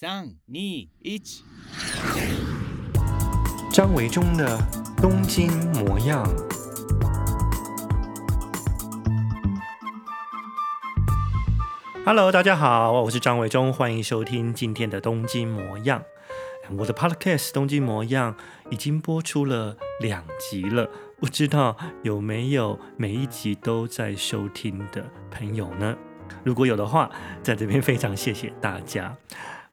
[0.00, 1.20] 三、二、一。
[3.72, 4.56] 张维中的
[4.96, 6.24] 东京模样。
[12.06, 16.00] Hello，大家好，我是张维中，欢迎收听今天的东京模样。
[16.76, 18.32] 我的 Podcast《东京模样》
[18.70, 20.88] 已经播出了两集了，
[21.18, 25.96] 不知道有没有每一集都在收听的朋友呢？
[26.44, 27.10] 如果有的话，
[27.42, 29.16] 在这边非常谢谢大家。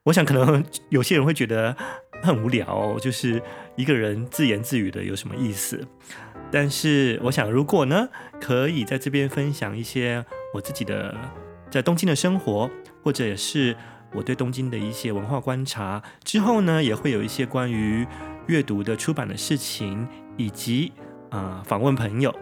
[0.06, 1.76] 我想可能 有些人会觉得
[2.24, 3.42] 很无聊，就是
[3.76, 5.86] 一个人自言自语的有什么意思？
[6.52, 8.08] 但是我想，如果呢，
[8.40, 10.24] 可以在这边分享一些
[10.54, 11.14] 我自己的
[11.72, 12.70] 在东京的生活，
[13.04, 13.76] 或者也是
[14.14, 18.08] 我对东京的一些文化观察，之后呢，也会有一些关于
[18.46, 20.94] 阅读的出版的事情，以及
[21.32, 22.34] 啊、呃、访问朋友。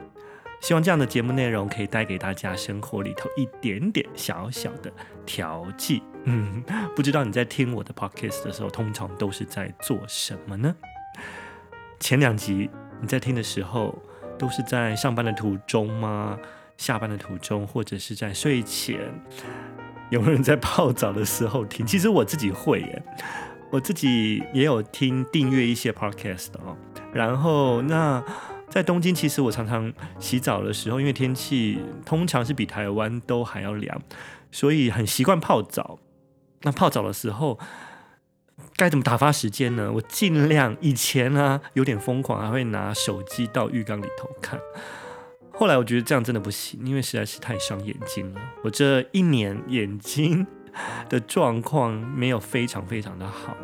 [0.59, 4.91] 希望这样的节目内容可以带给大家生活里头一点点小小的
[5.26, 6.04] 调剂。
[6.26, 6.63] 嗯，
[6.95, 10.76] 不知道你在听我的 podcast 的时候，通常都是在做什么呢？
[11.99, 12.70] 前两集
[13.02, 13.98] 你在听的时候，
[14.38, 16.38] 都是在上班的途中吗？
[16.77, 18.99] 下班的途中，或者是在睡前？
[20.10, 21.85] 有没有人在泡澡的时候听？
[21.85, 23.04] 其实我自己会耶，
[23.71, 26.77] 我自己也有听订阅一些 podcast 哦。
[27.13, 28.24] 然后那。
[28.70, 34.01] 在东京，其实我常常洗澡的时候，因为天气通常是比台湾都还要凉，
[34.51, 35.99] 所以很习惯泡澡。
[36.64, 37.60] 那泡澡的时候
[38.76, 39.92] 该怎么打发时间呢？
[39.92, 44.60] 我尽量以前呢、啊、有点疯狂，还会拿手机到浴缸里头看。
[45.52, 48.41] 后来我觉得这样真的不行，因为实在是太伤眼睛了。
[48.64, 50.46] 我这一年眼睛
[51.08, 53.56] 的状况没有非常非常的好。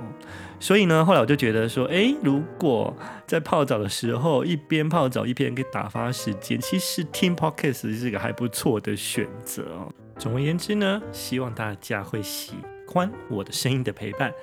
[0.59, 9.91] 所以呢，后来我就觉得说，诶，如果在泡澡的时候一边泡澡一边给打发时间，其实听 Podcast 是一个还不错的选择哦。
[10.17, 12.53] 总而言之呢，希望大家会喜
[12.89, 14.33] 欢我的声音的陪伴。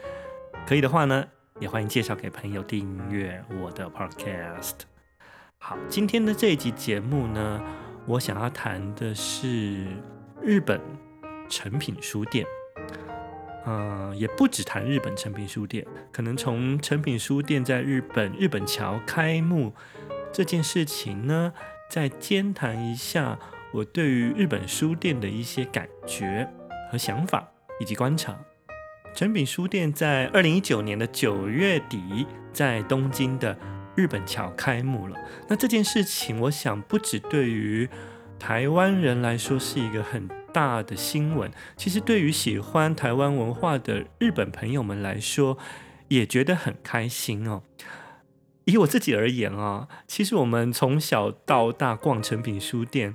[0.67, 1.27] 可以的话呢，
[1.59, 4.83] 也欢迎介绍给朋友订阅我的 Podcast。
[5.59, 7.61] 好，今天的这一集节目呢，
[8.07, 9.87] 我想要谈的是
[10.41, 10.81] 日本
[11.49, 12.47] 成品书店。
[13.69, 19.75] 嗯、也不只谈日本成品书店，可能从成品书店在日本日本桥开幕
[20.33, 21.53] 这件事情呢，
[21.91, 23.41] 再兼谈一下
[23.73, 26.49] 我对于日本书店的一些感觉
[26.93, 27.49] 和想法
[27.81, 28.39] 以及观察。
[29.15, 33.57] 诚品书店在二零一九年的九月底在东京的
[33.95, 35.17] 日本桥开幕了。
[35.49, 37.89] 那这件事情，我想不只对于
[38.39, 45.57] 台湾人来说是一个很大的新闻，其实对于喜欢台湾文化的日本朋友们来说，
[46.09, 47.63] 也觉得很开心哦。
[48.65, 53.15] 以我自己而言啊，其实我们从小到大逛诚品书店，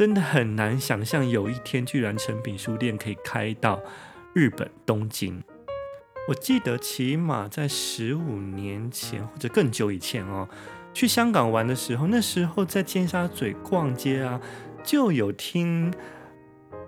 [0.00, 3.78] 真的很难想象有一天居然诚品书店可以开到
[4.32, 5.44] 日本东京。
[6.26, 10.48] 我记得起码在十五年前或者更久以前哦，
[10.94, 14.40] 去香港玩的时候，那时候在尖沙咀逛街啊，
[14.82, 15.92] 就有听。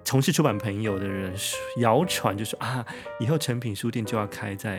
[0.03, 1.35] 从事出版朋友的人
[1.81, 2.83] 谣传，就说啊，
[3.21, 4.79] 以后诚品书店就要开在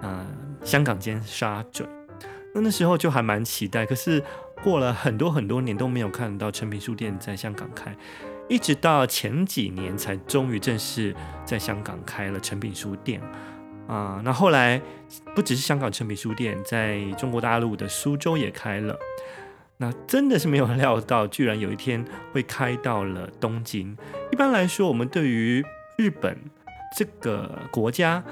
[0.00, 0.26] 啊、呃、
[0.64, 1.84] 香港尖沙咀。
[2.54, 4.22] 那那时候就还蛮期待，可是
[4.62, 7.94] 过了很多很多年都没有看到诚品书店在香港开，
[8.48, 11.14] 一直到前几年才终于正式
[11.44, 13.20] 在香港开了诚品书店
[13.88, 14.80] 啊、那后来
[15.34, 18.96] 不只是香港诚品书店，在中国大陆的苏州也开了。
[19.76, 22.02] 那真的是没有料到，居然有一天
[22.32, 23.94] 会开到了东京。
[24.30, 25.62] 一般来说，我们对于
[25.98, 26.38] 日本
[26.96, 28.22] 这个国家，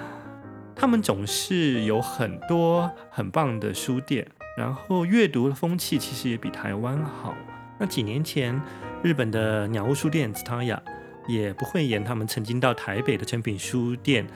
[0.74, 4.26] 他们总是有很多很棒的书店，
[4.60, 7.34] 然后阅读的风气其实也比台湾好。
[7.78, 8.60] 那几年前，
[9.02, 10.78] 日本的蔦屋书店 TSUTAYA
[11.26, 14.26] 也不讳言，他们曾经到台北的诚品书店。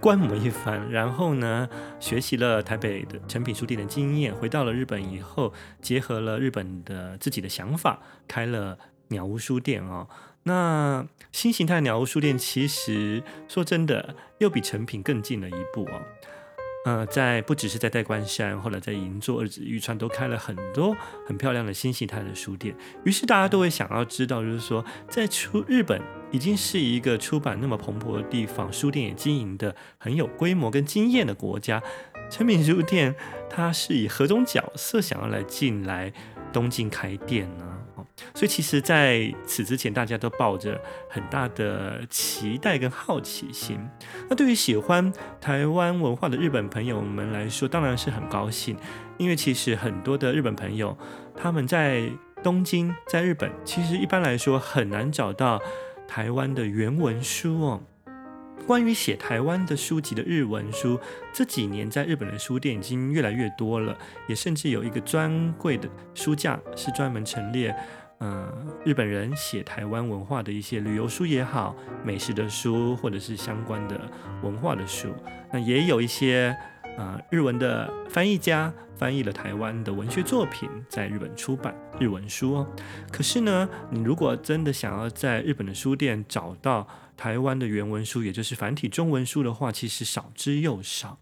[0.00, 1.66] 观摩一番，然后呢，
[1.98, 10.06] 学习了台北的诚品书店的经验，回到了日本以后，结合了日本的自己的想法，开了蔦屋书店哦。
[10.42, 16.02] 那新形态蔦屋书店其实说真的，又比诚品更进了一步哦。
[16.84, 20.94] 呃，在不只是在代官山，后来在银座、二子玉川都开了很多
[21.26, 22.76] 很漂亮的新形态的书店。
[23.04, 25.98] 于是大家都会想要知道，就是说，在出日本
[26.30, 31.82] 已经是一个出版那么蓬勃的地方，书店也经营的很有规模跟经验的国家，
[32.30, 33.14] 诚品书店
[33.48, 36.12] 它是以何种角色想要来进来
[36.52, 37.73] 东京开店呢？
[38.34, 43.78] 所以其实在此之前，大家都抱着很大的期待跟好奇心。
[44.28, 48.76] 那对于喜欢台湾文化的日本朋友们来说，当然是很高兴，
[49.18, 50.96] 因为其实很多的日本朋友
[51.36, 52.08] 他们在
[52.42, 55.60] 东京，在日本，其实一般来说很难找到
[56.06, 57.82] 台湾的原文书哦。
[58.66, 60.98] 关于写台湾的书籍的日文书，
[61.34, 63.94] 这几年在日本的书店已经越来越多了，
[64.26, 67.76] 也甚至有一个专柜的书架是专门陈列，
[68.20, 68.50] 嗯、
[68.84, 74.00] 日本人写台湾文化的一些旅游书也好，美食的书，或者是相关的
[74.42, 75.14] 文化的书。
[75.52, 76.56] 那也有一些，
[76.96, 82.66] 呃，日文的翻译家翻译了台湾的文学作品，在日本出版日文书哦。
[83.12, 91.18] 可是呢，你如果真的想要在日本的书店找到台湾的原文书，也就是繁体中文书的话，其实少之又少。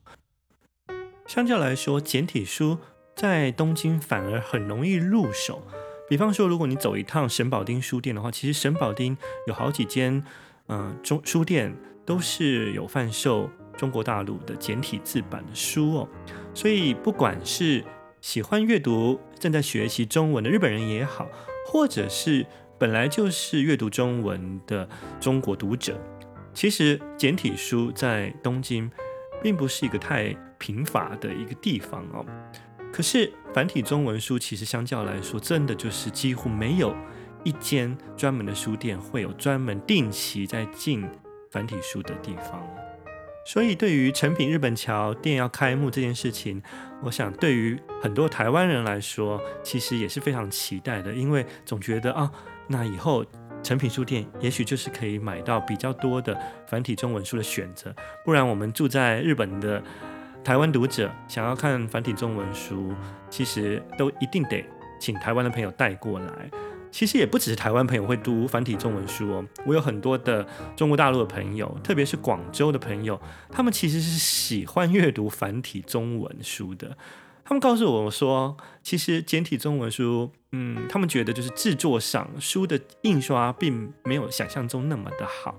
[1.27, 2.79] 相较来说，简体书
[3.17, 5.67] 在东京反而很容易入手。
[6.13, 9.17] 比方说，如果你走一趟神保町书店的话，其实神保町
[9.47, 10.23] 有好几间，
[10.67, 11.75] 嗯、中书店
[12.05, 13.49] 都是有贩售
[13.79, 16.09] 中国大陆的简体字版的书哦。
[16.53, 17.83] 所以，不管是
[18.21, 21.27] 喜欢阅读、正在学习中文的日本人也好，
[21.67, 22.45] 或者是
[22.79, 24.87] 本来就是阅读中文的
[25.19, 25.99] 中国读者，
[26.53, 28.91] 其实简体书在东京
[29.43, 32.23] 并不是一个太贫乏的一个地方哦。
[32.93, 36.95] 可是繁体中文书其实相较来说，真的就是几乎没有
[37.43, 41.09] 一间专门的书店会有专门定期在进
[41.51, 42.63] 繁体书的地方。
[43.45, 46.63] 所以，对于诚品日本桥店要开幕这件事情，
[47.03, 52.31] 我想对于很多台湾人来说，其实也是非常期待的，因为总觉得啊。
[52.69, 53.25] 那以后，
[53.61, 57.93] 诚品书店也许就是可以买到比较多的繁体中文书的选择。
[58.25, 59.83] 不然，我们住在日本的
[60.45, 62.93] 台湾读者想要看繁体中文书，
[63.31, 64.65] 其实都一定得
[64.99, 66.51] 请台湾的朋友带过来。
[66.91, 70.47] 其实也不只是台湾朋友会读繁体中文书哦，我有很多的
[70.77, 73.19] 中国大陆的朋友，特别是广州的朋友，
[73.51, 76.97] 他们其实是喜欢阅读繁体中文书的。
[77.45, 85.57] 他们告诉我说，其实简体中文书，嗯，他们觉得就是制作上书的印刷并没有想象中那么的好。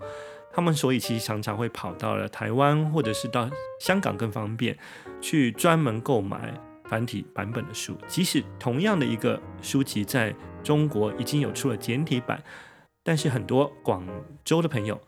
[0.53, 4.77] 他们所以其实常常会跑到了台湾或者是到香港更方便，
[5.19, 6.53] 去专门购买
[6.85, 7.97] 繁体版本的书。
[8.07, 10.33] 即使同样的一个书籍在
[10.63, 12.41] 中国已经有出了简体版，
[13.03, 14.07] 但是很多广
[14.45, 14.99] 州的朋友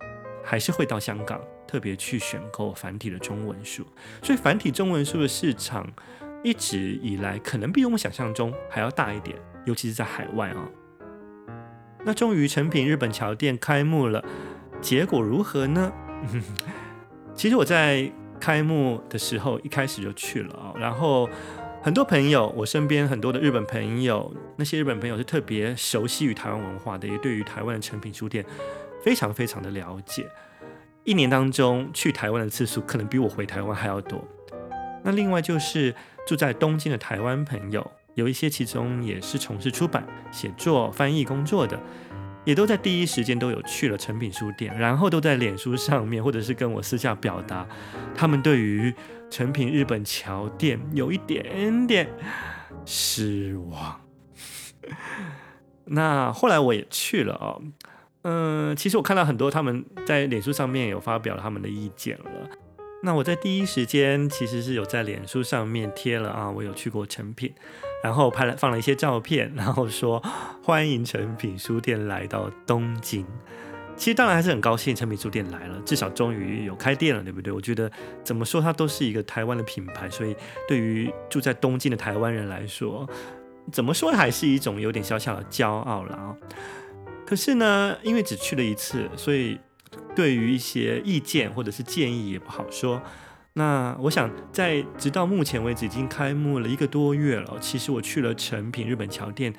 [0.43, 3.85] 还是会到香港特别去选购繁体的中文书。
[4.23, 5.87] 所以繁体中文书的市场。
[6.43, 10.69] 一直以来，可能比我们想象中还要大一点，尤其是在海外啊。
[12.03, 14.23] 那终于诚品日本桥店开幕了，
[14.81, 15.91] 结果如何呢？
[17.35, 21.29] 其实我在开幕的时候一开始就去了啊，然后
[21.81, 28.45] 很多朋友，我身边很多的日本朋友，那些日本朋友是特别熟悉于台湾文化的，也对于台湾的成品书店
[29.03, 30.27] 非常非常的了解。
[31.03, 34.23] 一年当中去台湾的次数，可能比我回台湾还要多。
[35.03, 35.93] 那另外就是
[36.25, 41.79] 住在东京的台湾朋友，有一些其中也是从事出版、写作、翻译工作的，
[42.45, 47.67] 也都在第一时间都有去了诚品书店，然后都在脸书上面或者是跟我私下表达，
[48.15, 48.93] 他们对于
[49.29, 52.07] 诚品日本桥店有一点点
[52.85, 53.99] 失望。
[55.85, 57.61] 那后来我也去了哦，
[58.21, 62.25] 嗯、其实我看到很多他们在脸书上面有发表他们的意见了。
[63.03, 67.53] 那我在第一时间其实是有在脸书上面贴了啊，我有去过诚品，
[68.05, 70.21] 然后拍了放了一些照片，然后说
[70.61, 73.25] 欢迎诚品书店来到东京。
[73.97, 77.51] 其实当然还是很高兴诚品书店来了，至少终于有开店了，对不对？
[77.51, 77.91] 我觉得
[78.23, 80.35] 怎么说它都是一个台湾的品牌，所以
[80.67, 83.09] 对于住在东京的台湾人来说，
[83.71, 86.37] 怎么说还是一种有点小小的骄傲了啊。
[87.25, 89.57] 可是呢，因为只去了一次，所以。
[90.13, 93.01] 对于一些意见或者是建议也不好说。
[93.57, 99.53] 那我想，在直到目前为止已经开幕了一个多月了，其实我去了诚品日本桥店，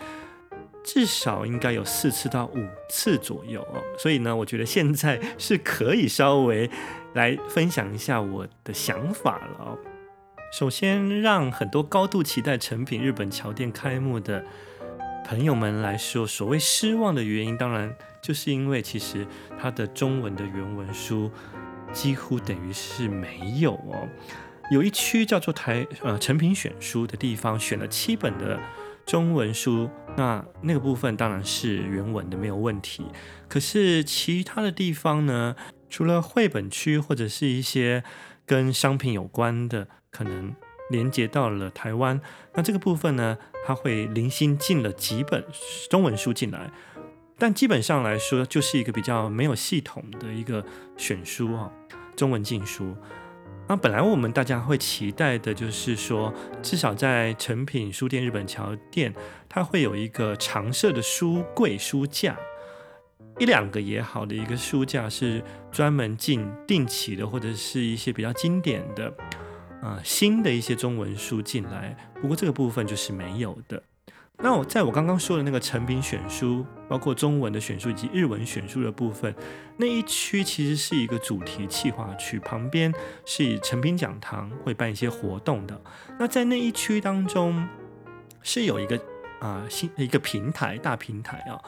[0.84, 3.82] 至少应该有四次到五次左右哦。
[3.96, 6.68] 所以呢，我觉得现在是可以稍微
[7.14, 9.78] 来分享一下我的想法了。
[10.52, 14.44] 首先，让很多高度期待诚品日本桥店开幕的
[15.26, 17.96] 朋友们来说，所谓失望的原因，当然。
[18.22, 19.24] 就是因为其实
[19.56, 21.30] 它的中文的原文书
[21.92, 24.08] 几乎等于是没有哦，
[24.70, 28.58] 有一区叫做台呃成品选书的地方选了七本的
[29.04, 33.04] 中文书，那那个部分当然是原文的没有问题。
[33.48, 35.54] 可是其他的地方呢，
[35.88, 38.02] 除了绘本区或者是一些
[38.44, 40.54] 跟商品有关的，可能
[40.90, 42.20] 连接到了台湾，
[42.54, 45.44] 那这个部分呢，它会零星进了几本
[45.88, 46.70] 中文书进来。
[47.38, 50.64] 但基本上来说，就是一个比较没有系统的一个
[50.96, 51.70] 选书啊，
[52.16, 52.96] 中文进书。
[53.68, 59.12] 那本来我们大家会期待的，就是说，至少在诚品书店日本桥店，
[59.48, 62.36] 它会有一个常设的书柜书架。
[63.38, 69.12] 一两个也好的一个书架是专门进定期的，或者是一些比较经典的
[69.82, 71.94] 啊、新的一些中文书进来。
[72.22, 73.82] 不过这个部分就是没有的。
[74.38, 79.34] 那我在我刚刚说的那个成品选书，包括中文的选书以及日文选书的部分，
[79.78, 82.92] 那一区其实是一个主题企划区，旁边
[83.24, 85.80] 是以成品讲堂会办一些活动的。
[86.18, 87.66] 那在那一区当中
[88.42, 89.00] 是有一个
[89.40, 91.60] 啊新的一个平台，大平台啊。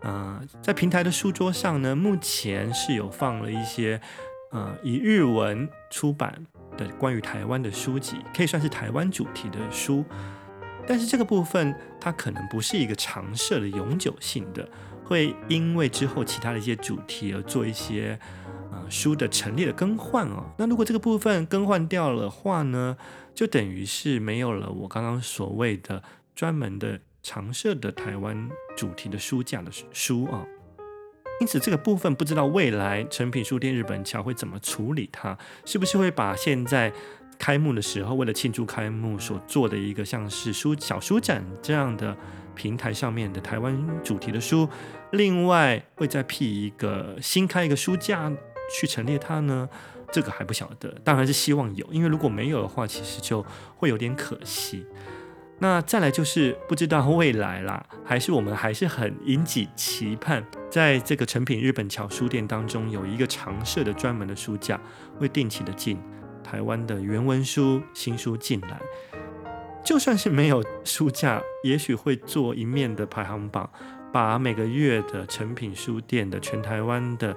[0.00, 4.00] 啊、在平台的书桌上呢，目前是有放了一些
[4.50, 6.46] 啊、以日文出版
[6.76, 10.04] 的关于台湾的书籍，可以算是台湾主题的书。
[10.90, 14.68] 但是这个部分它可能不是一个常设的永久性的，
[15.04, 18.18] 会因为之后其他的一些主题而做一些
[18.72, 20.52] 啊、呃、书的陈列的更换哦。
[20.58, 22.96] 那如果这个部分更换掉了话呢，
[23.36, 26.02] 就等于是没有了我刚刚所谓的
[26.34, 26.98] 专门的。
[27.22, 30.42] 常设的台湾主题的书架的书啊，
[31.38, 36.90] 因此这个部分不知道未来诚品书店日本桥会怎么处理它，是不是会把现在
[37.40, 42.14] 开幕的时候为了庆祝开幕所做的一个像是书小书展这样的
[42.54, 44.68] 平台上面的台湾主题的书，
[45.12, 48.30] 另外会再辟一个新开一个书架
[48.78, 49.66] 去陈列它呢？
[50.12, 54.84] 这个还不晓得，当然是希望有，因为如果没有的话，其实就会有点可惜。
[55.60, 64.80] 那再来就是不知道未来啦，还是我们还是很引起期盼，在这个诚品日本桥书店当中有一个常设的专门的书架，
[65.16, 65.96] 会定期的进
[66.50, 68.80] 台湾的原文书新书进来。
[69.84, 73.70] 就算是没有书架，也许会做一面的排行榜，
[74.12, 77.36] 把每个月的成品书店的全台湾的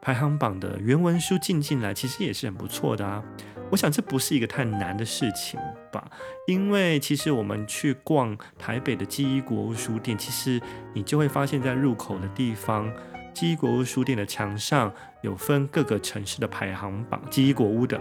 [0.00, 3.22] 排行榜的原文书进进来，其实也是很不错的啊。
[3.70, 5.60] 我想这不是一个太难的事情
[5.92, 6.10] 吧，
[6.46, 10.60] 因为其实我们去逛台北的记忆国屋书店，其实
[10.94, 12.90] 你就会发现，在入口的地方，
[13.34, 14.92] 记忆国屋书店的墙上
[15.22, 18.00] 有分各个城市的排行榜，记忆国屋的、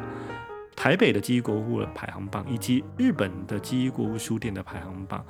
[0.75, 5.25] 台北的记忆国屋的排行榜，以及日本的记忆国屋书店的排行榜，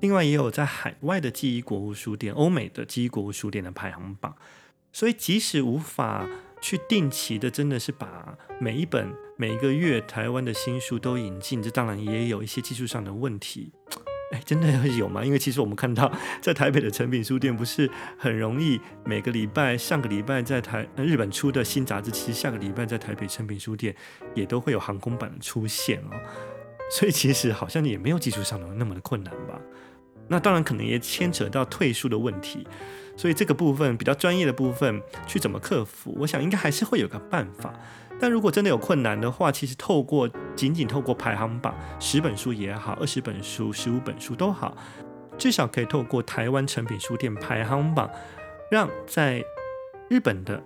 [0.00, 4.34] 另外也有在海外的记忆国物书店、欧美的记忆国物书店的排行榜，
[4.92, 6.26] 所以即使无法。
[6.58, 13.70] 去定期的，真的是把每一本、每一个月台湾的新书都引进，这当然也有一些技术上的问题。
[14.32, 15.24] 哎，真的有吗？
[15.24, 23.94] 因为其实我们看到，在台北的诚品书店不是很容易，每个礼拜、上个礼拜在台日本出的新杂志，其实下个礼拜在台北诚品书店
[24.34, 26.16] 也都会有航空版的出现哦。
[26.90, 29.60] 所以其实好像也没有技术上的那么的困难吧。
[30.28, 32.66] 那当然可能也牵扯到退书的问题。
[33.16, 37.72] 所以这个部分比较专业的部分去怎么克服，我想应该还是会有个办法。
[38.18, 44.76] 但如果真的有困难的话，其实透过仅仅透过排行榜，十本书也好，二十本书、十五本书都好，
[45.36, 48.10] 至少可以透过台湾成品书店排行榜，
[48.70, 49.44] 让在
[50.08, 50.62] 日本的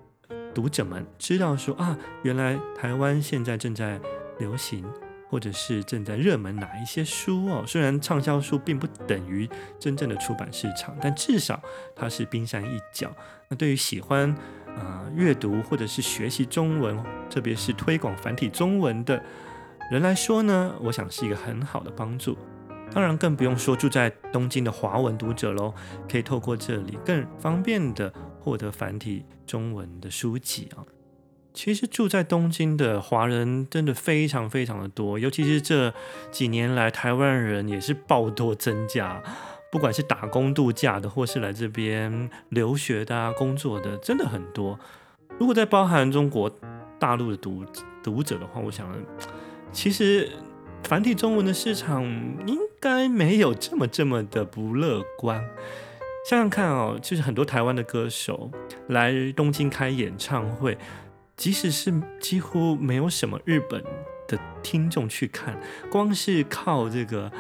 [0.55, 4.01] 读者们知道说啊，原来台湾现在正在
[4.39, 4.85] 流行。
[5.31, 7.63] 或者是正在热门哪一些书哦？
[7.65, 11.63] 虽然畅销书并不等于真正的出版市场，但至少
[11.95, 13.15] 它是冰山一角。
[13.49, 14.35] 那对于喜欢、
[14.77, 16.99] 呃、阅读或者是学习中文，
[17.29, 19.23] 特别是推广繁体中文的
[19.91, 22.37] 人来说呢，我想是一个很好的帮助。
[22.93, 25.73] 当然，更不用说住在东京的华文读者喽，
[26.11, 30.83] 可以透过这里更方便地获得繁体中文的书籍啊。
[31.55, 35.93] 其实住在东京的华人真的非常非常的多，尤其是这
[36.33, 39.23] 几年来，台湾人也是暴多增加。
[39.71, 44.79] 不管是打工度假的，或是来这边留学的啊、工作的，真的很多。
[45.39, 46.51] 如果再包含中国
[46.99, 47.65] 大陆的读
[48.03, 48.93] 读者的话，我想，
[49.73, 50.29] 其实
[50.83, 52.03] 繁体中文的市场
[52.47, 55.43] 应该没有这么这么的不乐观。
[56.29, 58.51] 想想看哦，就是很多台湾的歌手
[58.89, 60.77] 来东京开演唱会。
[61.37, 63.83] 即使是几乎没有什么日本
[64.29, 65.59] 的听众去看，
[65.91, 67.33] 光是靠这个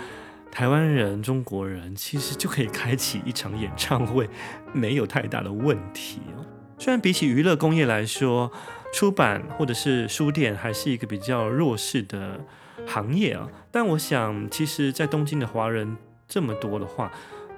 [0.51, 4.29] 台湾人、中国人，其实就可以开启一场演唱会，
[4.73, 6.45] 没有太大的问题哦。
[6.79, 8.51] 虽然比起娱乐工业来说，
[8.93, 12.41] 出版或者是书店还是一个比较弱势的
[12.87, 15.97] 行业啊，但我想，其实，在东京的华人
[16.29, 17.11] 这么多的话，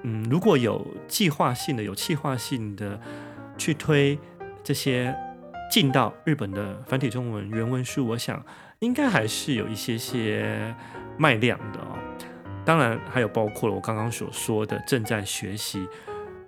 [0.02, 3.00] 嗯，如果有计划性的、有计划性的
[3.56, 4.18] 去推
[4.62, 5.14] 这些。
[5.70, 8.44] 进到日本的繁体中文原文书，我想
[8.80, 10.74] 应该还是有一些些
[11.16, 11.91] 卖量的哦。
[12.64, 15.86] 当然，还有包括了我刚刚所说的正在学习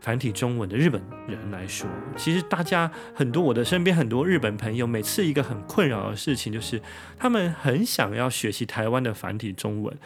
[0.00, 6.80] 繁体中文的日本人来说，其实大家很多，我的身边很多日本朋友，每次一个很困扰的事情就是，
[7.18, 9.96] 他们很想要学习台湾的繁体中文，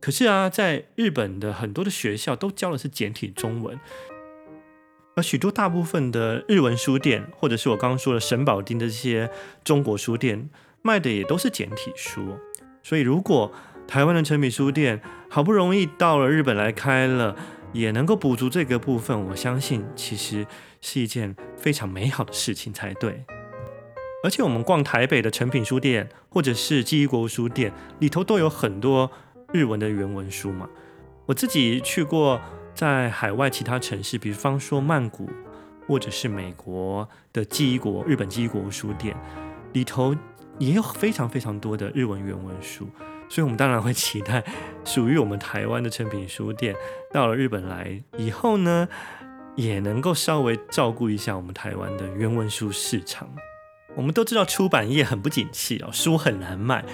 [0.00, 3.78] 可是啊，在日本的很多的学校都教的是简体中文。
[5.16, 9.28] 而许多大部分的日文书店，或者是我刚刚说的神保町的这些
[9.64, 10.48] 中国书店，
[10.80, 12.38] 卖的也都是简体书。
[12.84, 13.52] 所以，如果
[13.88, 17.34] 台湾的诚品书店好不容易到了日本来开了，
[17.72, 20.46] 也能够补足这个部分，我相信其实
[20.80, 23.24] 是一件非常美好的事情才对。
[24.22, 29.10] 而且，我们逛台北的诚品书店，或者是记忆国书店，里头都有很多
[29.52, 30.68] 日文的原文书嘛。
[31.26, 32.40] 我自己去过。
[32.74, 35.28] 在海外其他城市，比方说曼谷，
[35.88, 39.16] 或者是美国的记忆国、日本记忆国书店
[39.72, 40.14] 里头，
[40.60, 42.88] 也有非常非常多的日文原文书，
[43.28, 44.42] 所以我们当然会期待
[44.84, 46.74] 属于我们台湾的诚品书店
[47.12, 48.88] 到了日本来以后呢，
[49.54, 53.28] 也能够稍微照顾一下我们台湾的原文书市场。
[53.94, 56.84] 我们都知道出版业很不景气哦，书很难卖。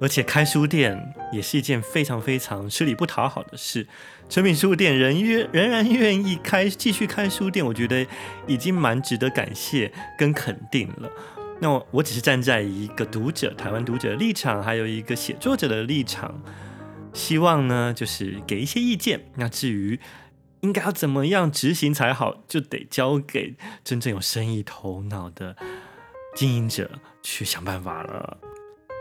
[0.00, 3.86] 而且开书店也是一件非常非常吃力不讨好的事。
[4.28, 8.04] 诚品书店仍愿仍然愿意开继续开书店，我觉得
[8.46, 11.08] 已经蛮值得感谢跟肯定了。
[11.60, 16.42] 那我，我只是站在一个读者、台湾读者的立场，还有一个写作者的立场，
[17.12, 19.30] 希望呢就是给一些意见。
[19.36, 19.98] 那至于
[20.60, 25.56] 应该要怎么样执行才好，就得交给真正有生意头脑的
[26.34, 26.90] 经营者
[27.22, 28.38] 去想办法了。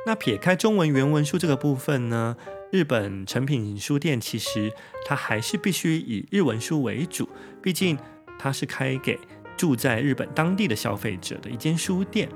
[0.05, 2.37] 那撇开中文原文书这个部分呢，
[2.71, 4.71] 日本成品书店其实
[5.05, 7.27] 它还是必须以日文书为主，
[7.61, 7.97] 毕竟
[8.37, 9.17] 它是开给
[9.55, 12.29] 住在日本当地的消费者的一间书店。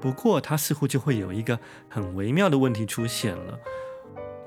[0.00, 3.58] 不过它似乎就会有一个很微妙的问题出现了，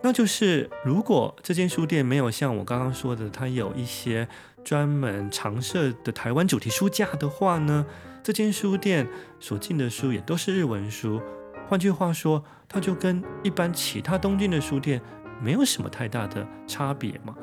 [0.02, 4.28] 那就是如果这间书店没有像我刚刚说的，它有一些
[4.64, 7.86] 专门常设的台湾主题书架的话呢，
[8.24, 9.08] 这间书店
[9.40, 11.22] 所进的书也都是日文书。
[11.68, 15.02] 换句话说，它就跟一般其他东京的书店
[15.42, 17.36] 没有什么太大的差别嘛。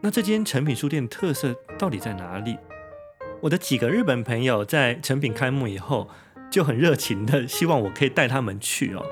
[0.00, 2.56] 那这间成品书店特色到底在哪里？
[3.40, 6.08] 我的几个日本朋友在成品开幕以后
[6.50, 9.04] 就很热情的希望我可以带他们去哦，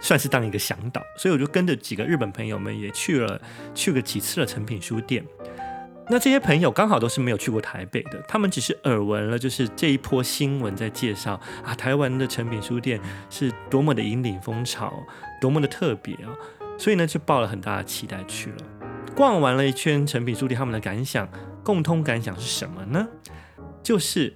[0.00, 3.40] 算是当一个向导，所以我就跟着几个日本朋友们也去了，
[3.74, 5.24] 去了几次的诚品书店。
[6.12, 13.00] 那这些朋友刚好都是没有去过台北的，他们只是耳闻了，就是这一波新闻在介绍啊，台湾的诚品书店
[13.30, 14.92] 是多么的引领风潮，
[15.40, 16.34] 多么的特别啊，
[16.76, 18.56] 所以呢就抱了很大的期待去了。
[19.14, 21.28] 逛完了一圈诚品书店，他们的感想，
[21.62, 23.06] 共通感想是什么呢？
[23.80, 24.34] 就是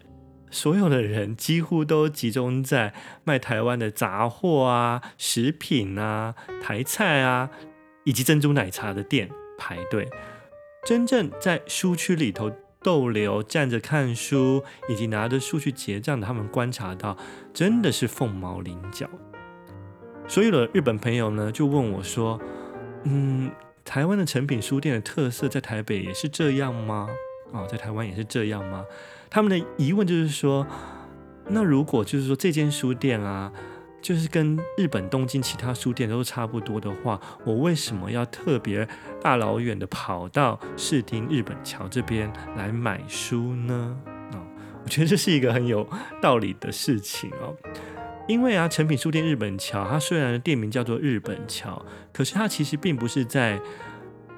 [0.55, 7.51] 所有的人几乎都集中在卖台湾的杂货啊、食品啊、台菜啊，
[8.05, 10.09] 以及珍珠奶茶的店排队。
[10.87, 17.17] 真正在书区里头逗留、站着看书，以及拿着书去结账的，他们观察到，
[17.53, 19.11] 真的是凤毛麟角。
[20.29, 22.41] 所有的日本朋友呢，就问我说
[23.03, 23.51] ：“嗯，
[23.85, 27.09] 台湾的成品书店的特色在台北也是这样吗？
[27.51, 28.85] 哦，在台湾也是这样吗？”
[29.31, 30.67] 他们的疑问就是说
[31.49, 33.53] ：“那如果就是说这间书店啊？”
[34.05, 38.87] 就是跟日本东京其他书店都差不多的话，我为什么要特别
[39.23, 43.97] 大老远的跑到视听日本桥这边来买书呢？
[44.33, 44.45] 啊、
[44.85, 45.89] 我觉得这是一个很有
[46.21, 47.57] 道理的事情哦。
[48.29, 51.83] 因为啊，诚品书店日本桥，它虽然店名叫做日本桥，
[52.13, 53.59] 可是它其实并不是在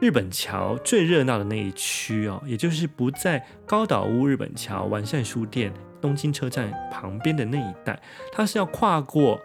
[0.00, 8.00] 日本桥最热闹的那一区哦，也就是不在高岛屋日本桥、完善书店、东京车站旁边的那一带，
[8.32, 9.40] 它是要跨过。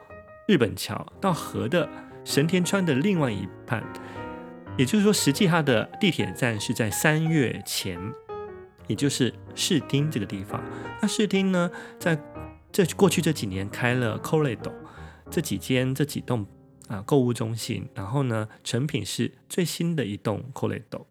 [0.48, 1.88] 日本桥到河的
[2.26, 3.82] 神田川的另外一半，
[4.76, 7.98] 也就是说，实际它的地铁站是在三月前，
[8.88, 10.62] 也就是视听这个地方。
[11.02, 12.20] 那视听呢，在
[12.70, 14.74] 这过去这几年开了 Koredo
[15.30, 16.46] 这几间这几栋
[16.92, 21.08] 啊购物中心，然后呢，成品是最新的一栋 c o l e d o。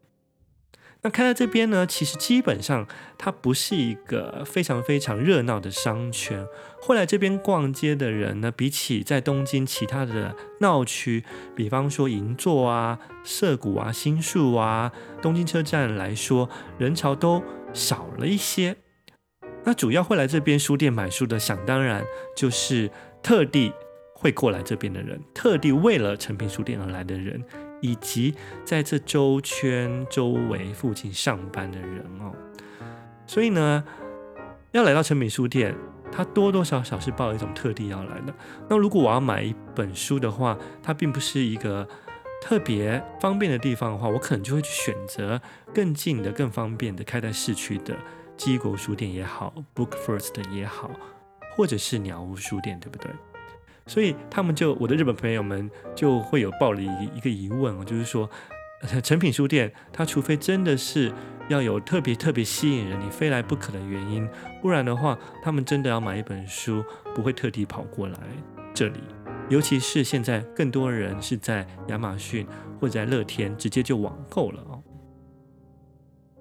[1.03, 6.47] 那开在这边呢，其实基本上它不是一个非常非常热闹的商圈。
[6.83, 11.25] 会来这边逛街的人呢，比起在东京其他的闹区，
[11.57, 18.77] 比方说银座啊、涩谷啊、新宿啊、东京车站来说，人潮都少了一些。
[19.65, 22.05] 那主要会来这边书店买书的，想当然
[22.37, 22.91] 就是
[23.23, 23.73] 特地
[24.21, 27.43] 会过来这边的人，特地为了诚品书店而来的人。
[27.83, 32.31] 以及在这周圈周围附近上班的人哦，
[33.27, 33.83] 所以呢，
[34.73, 35.75] 要来到诚品书店，
[36.13, 38.35] 他多多少少是抱一种特地要来的。
[38.69, 41.89] 那如果我要买一本书的话，它并不是一个
[42.43, 45.41] 特别方便的地方的话，我可能就会去选择
[45.73, 47.97] 更近的、更方便的，开在市区的
[48.37, 50.91] 基国书店也好，Book First 也好，
[51.57, 53.11] 或者是鸟屋书店，对不对？
[53.91, 58.31] 所以他们就我的日本朋友们就会有抱了一一个疑问哦，就是说，
[59.03, 61.13] 成品书店，它除非真的是
[61.49, 64.29] 要有特别特别吸引人，你非来不可的原因，
[64.63, 66.85] 不然的话，他们真的要买一本书，
[67.17, 68.17] 不会特地跑过来
[68.73, 69.01] 这里。
[69.49, 72.47] 尤其是现在更多人是在亚马逊
[72.81, 74.81] 或者在乐天直接就网购了哦。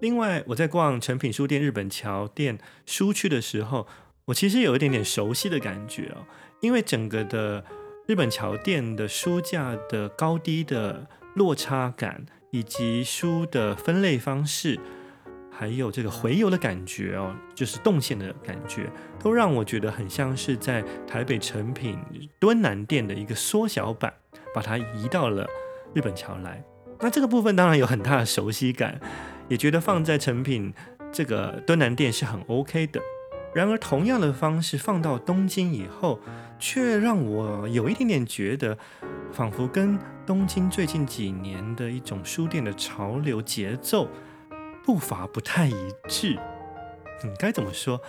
[0.01, 3.88] 另外，我在逛诚品书店日本桥店书区的时候，
[4.25, 6.21] 我其实有一点点熟悉的感觉哦，
[6.62, 7.63] 因为整个的
[8.08, 14.80] 日本桥店的书架的高低的落差感，以及书的分类方式，
[15.52, 21.98] 还有这个回游的感觉哦，就是动线的感觉，都让我觉得很像是在台北诚品
[22.39, 24.13] 敦南店的一个缩小版，
[24.54, 25.48] 把它移到了
[25.93, 26.63] 日本桥来。
[27.00, 29.00] 那这个部分当然有很大的熟悉感。
[29.50, 30.72] 也觉得放在诚品
[31.12, 33.02] 这个敦南店是很 OK 的。
[33.53, 36.19] 然而，同样的方式放到东京以后，
[36.59, 38.77] 却让我有一点点觉得，
[39.31, 44.07] 仿佛跟东京最近几年的一种书店的潮流节奏
[44.85, 46.38] 步伐不太一致。
[47.23, 47.99] 嗯，该怎么说？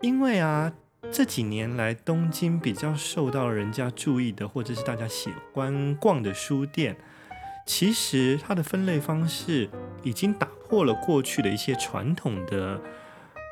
[0.00, 0.72] 因为啊，
[1.12, 6.96] 这几年来东京比较受到人家注意的，或者是大家喜欢逛的书店。
[7.66, 9.68] 其实它的分类方式
[10.02, 12.80] 已经打破了过去的一些传统的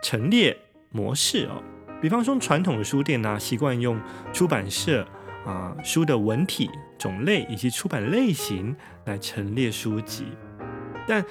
[0.03, 0.57] 陈列
[0.97, 1.63] 模式哦。
[2.01, 4.01] 比方说，传统的书店呢，习惯用
[4.33, 5.07] 出版社
[5.45, 10.25] 啊书的文体、种类以及出版类型来陈列书籍。
[11.07, 11.25] 但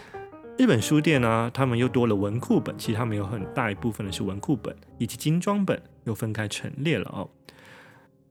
[0.58, 7.30] 日本书店呢，他们又多了文库本，其实他们有很大一部分的是文库本以及精装本，又分开陈列了哦。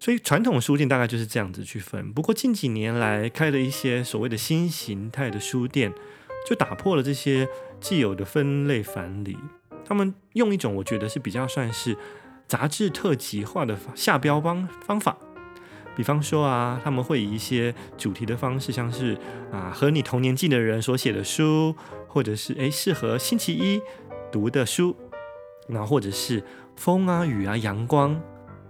[0.00, 5.92] 所以传统书店大概就是这样子去分，不过近几年来开了一些所谓的新形态的书店，
[6.48, 7.48] 就打破了这些
[7.80, 9.36] 既有的分类繁理。
[9.84, 11.96] 他们用一种我觉得是比较算是
[12.48, 15.16] 杂志特辑化的下标方方法，
[15.94, 19.18] 比方说啊，他们会以一些主题的方式，像是
[19.52, 21.74] 啊和你同年纪的人所写的书，
[22.08, 23.80] 或者是诶适合星期一
[24.32, 24.96] 读的书，
[25.68, 26.42] 那或者是
[26.76, 28.20] 风啊雨啊阳光。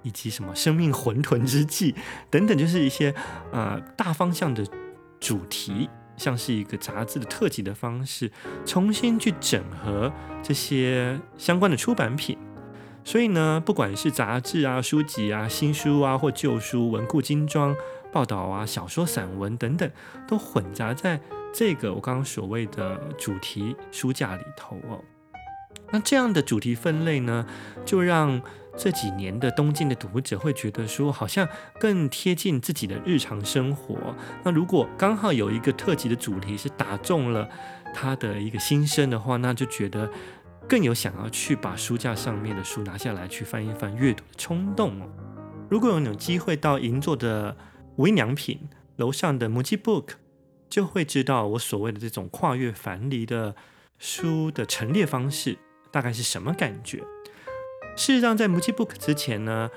[0.06, 1.94] 以及什么生命混沌之际
[2.28, 3.10] 等等，就是一些
[3.50, 4.62] 啊、呃、大方向的
[5.18, 8.30] 主题，像是一个杂志的特辑的方式，
[8.64, 12.38] 重新去整合这些相关的出版品。
[13.04, 17.76] 所以呢，不管是杂志啊、书籍啊、新书啊或旧书、文库精装、
[18.10, 19.90] 报道啊、小说、散文等等，
[20.26, 21.20] 都混杂在
[21.52, 24.98] 这个我刚刚所谓的主题书架里头哦。
[25.90, 27.46] 那这样的主题分类呢，
[27.84, 28.40] 就让
[28.76, 33.96] 这几年的东京的读者会觉得说，好像更贴近自己的日常生活。
[34.42, 37.48] 那如果刚好有一个特辑的主题是打中了
[37.94, 40.10] 他的一个心声的话，那就觉得
[40.68, 45.06] 更有想要去把书架上面的书拿下来去翻一翻阅读的冲动哦。
[45.70, 47.56] 如果有有机会到银座的
[47.96, 48.58] 无印良品
[48.96, 50.08] 楼上的 Muji Book，
[50.68, 53.54] 就会知道我所谓的这种跨越藩篱的
[53.98, 55.56] 书的陈列方式
[55.92, 57.02] 大概是什么感觉。
[57.96, 59.70] 事实上，在 Muji Book 之前呢，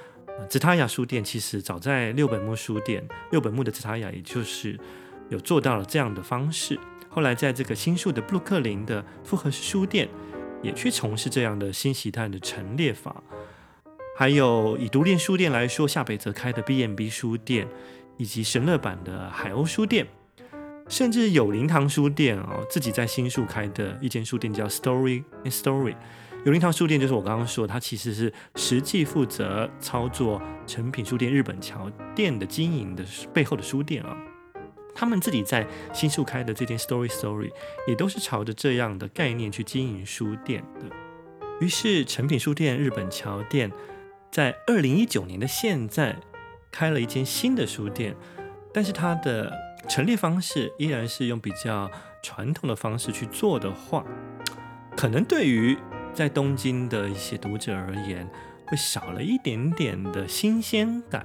[0.49, 4.77] 紫塔雅书店其实早在六本木书店，六本木的紫塔雅也就是
[5.29, 6.79] 有做到了这样的方式。
[7.09, 10.09] 后来在这个新宿的布鲁克林的复合式书店，
[10.63, 13.23] 也去从事这样的新形态的陈列法。
[14.17, 17.67] 还有以独立书店来说，下北泽开的 B&B 书店，
[18.17, 20.07] 以及神乐版的海鸥书店，
[20.89, 25.95] 甚至有灵堂书店哦，自己在新宿开的一间书店叫 Story Story。
[26.47, 34.15] 有灵堂书店就是我刚刚说，它其实是实际负责操作诚品书店日本桥店的经营的背后的书店啊。
[34.95, 37.51] 他们自己在新宿开的这间 Story Story
[37.85, 40.85] 也都是朝着这样的概念去经营书店的。
[41.59, 43.69] 于是成品书店日本桥店
[44.31, 46.15] 在二零一九年的现在
[46.71, 48.15] 开了一间新的书店，
[48.73, 49.51] 但是它的
[49.89, 51.91] 陈列方式依然是用比较
[52.23, 54.05] 传统的方式去做的话，
[54.95, 55.77] 可能对于
[56.17, 58.27] 在东京的一些读者而言，
[58.65, 61.23] 会少了一点点的新鲜感。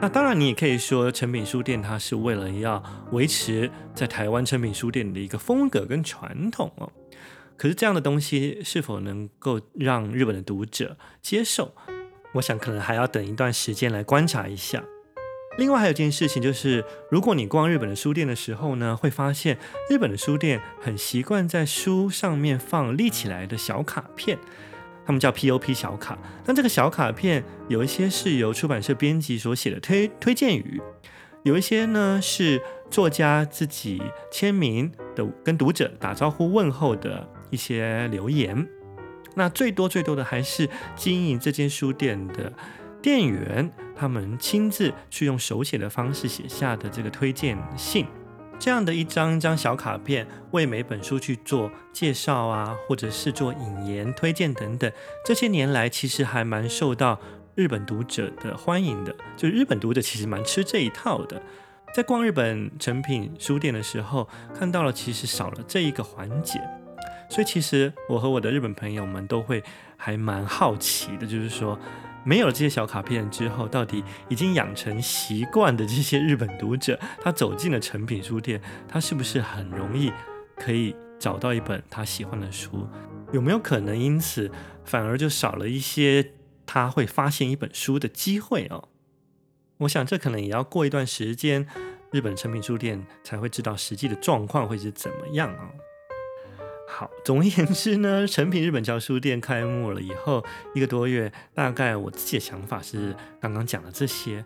[0.00, 6.90] 那当然，你也可以说诚品书店它是为了要维持在台湾诚品书店的一个风格跟传统哦。
[7.58, 11.74] 可是这样的东西是否能够让日本的读者接受？
[12.32, 14.82] 我想可能还要等一段时间来观察一下。
[15.58, 19.56] 另外还有件事情就是，如果你逛日本的书店的时候呢，会发现
[19.88, 24.38] 日本的书店很习惯在书上面放立起来的小卡片，
[25.06, 26.18] 他们叫 POP 小卡。
[26.44, 30.80] 那这个小卡片有一些是由出版社编辑所写的推推荐语，
[31.42, 38.68] 有一些呢是作家自己签名的，跟读者打招呼问候的一些留言。
[39.34, 42.52] 那最多最多的还是经营这间书店的
[43.06, 48.04] 店员他们亲自去用手写的方式写下的这个推荐信，
[48.58, 54.90] 这样的一张一张小卡片，为每本书去做介绍啊，或者是做引言、推荐等等，
[55.24, 57.20] 这些年来其实还蛮受到
[57.54, 59.14] 日本读者的欢迎的。
[59.36, 61.40] 就日本读者其实蛮吃这一套的。
[61.94, 66.60] 在逛日本成品书店的时候，看到了其实少了这一个环节，
[67.30, 69.62] 所以其实我和我的日本朋友们都会
[69.96, 71.78] 还蛮好奇的，就是说。
[72.26, 80.12] 没有了这些小卡片之后，到底已经养成习惯的这些日本读者，他走进了成品书店，他是不是很容易
[80.56, 82.88] 可以找到一本他喜欢的书？
[83.32, 84.50] 有没有可能因此
[84.84, 86.32] 反而就少了一些
[86.66, 88.88] 他会发现一本书的机会哦？
[89.78, 91.66] 我想这可能也要过一段时间，
[92.10, 95.74] 日本成品书店才会知道实际的状况会是怎么样啊、哦。
[96.88, 100.44] 好， 总而言之呢，诚品日本桥书店开幕了以后
[100.74, 104.44] 一个多月，大概我自己的想法是刚刚讲的这些。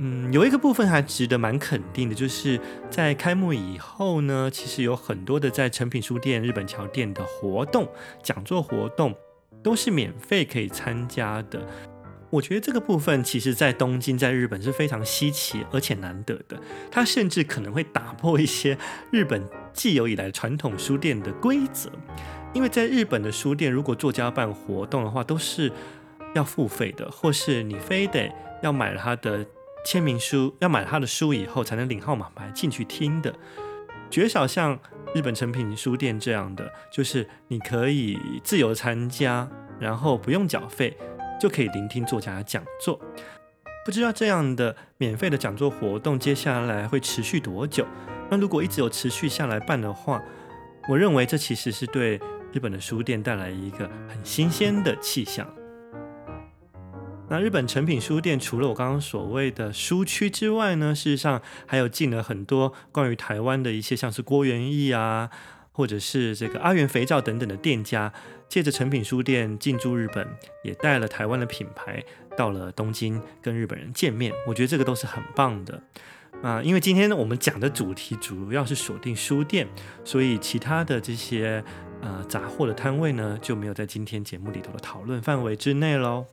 [0.00, 7.88] 嗯，有一个部分还值得蛮肯定的，就是在开幕以后呢，其实有很多的在诚品书店日本桥店的活动、
[8.22, 9.12] 讲座活动
[9.60, 11.66] 都是免费可以参加的。
[12.30, 16.60] 我觉得这个部分其实，在东京，在日本是非常稀奇而且难得的。
[16.90, 18.76] 它甚至可能会打破一些
[19.10, 21.90] 日本既有以来传统书店的规则，
[22.52, 25.72] 因为在日本的书店，如果作家办活动的话，都是
[26.34, 29.46] 要付费的，或是你非得要买了他的
[29.84, 33.34] 签名书，要买他的书以后才能领号码牌进去听的。
[34.10, 34.78] 绝少像
[35.14, 40.96] 日本诚品书店这样的，就是你可以自由参加，然后不用缴费。
[41.40, 42.98] 就可以聆听作家的讲座，
[43.84, 47.86] 不知道这样的免费的讲座活动接下来会持续多久？
[48.30, 50.22] 那如果一直有持续下来办的话，
[50.88, 52.20] 我认为这其实是对
[52.52, 55.46] 日本的书店带来一个很新鲜的气象。
[57.28, 65.30] 那日本成品书店除了我刚刚所谓的书区之外呢，事实上还有进了很多关于台湾的一些，像是郭元义啊。
[65.70, 68.12] 或者是这个阿元肥皂等等的店家，
[68.48, 70.26] 借着成品书店进驻日本，
[70.64, 72.02] 也带了台湾的品牌
[72.36, 74.32] 到了东京跟日本人见面。
[74.48, 75.80] 我觉得这个都是很棒的
[76.42, 76.62] 啊！
[76.62, 79.66] 因为今天，我们讲的主题主要是锁定书店，
[80.04, 81.62] 所以其他的这些
[82.00, 86.24] 呃杂货的摊位呢，就没有在今天节目里头的讨论范围之内喽。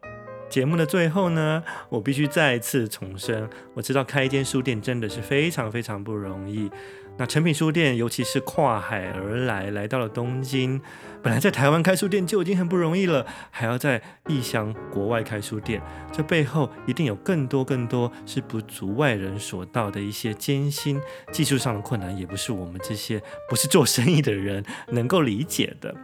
[0.48, 6.70] 节目的最后呢，我必须再次重申，我知道开一间书店真的是非常非常不容易。
[7.18, 10.82] 那诚品书店，尤其是跨海而来，来到了东京，
[11.24, 21.00] 本来在台湾开书店就已经很不容易了，还要在异乡国外开书店，这背后一定有更多更多是不足外人所道的一些艰辛，
[21.32, 25.96] 技术上的困难，也不是我们这些不是做生意的人 能够理解的。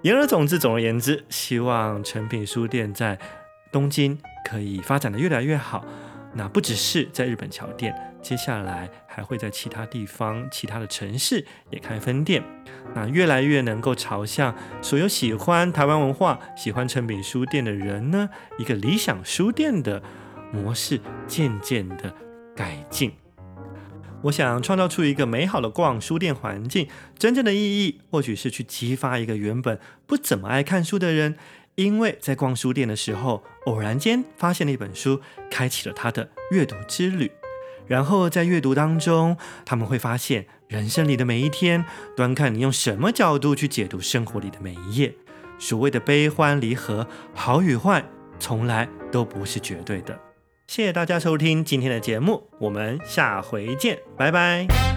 [0.00, 3.18] 言而总之，总而言之，希望诚品书店在
[3.70, 5.84] 东京可以发展得越来越好。
[6.36, 12.42] 那不只是在日本桥店，接下来还会在其他地方、其他的城市也开分店。
[12.94, 20.02] 那越来越能够朝向所有喜欢台湾文化、喜欢诚品书店的人呢，一个理想书店的
[20.52, 22.12] 模式渐渐的
[22.56, 23.12] 改进。
[24.22, 31.36] 我想创造出一个美好的逛书店环境，真正的意义或许是去激发一个原本不怎么爱看书的人。
[31.76, 37.32] 因为在逛书店的时候，偶然间发现了一本书，开启了他的阅读之旅。
[37.86, 41.84] 然后在阅读当中，他们会发现人生里的每一天，
[42.16, 45.14] 端看你用什么角度去解读生活里的每一页。
[45.58, 48.04] 所谓的悲欢离合、好与坏，
[48.38, 50.18] 从来都不是绝对的。
[50.66, 54.93] 谢谢大家收听今天的节目，我们下回见，拜拜。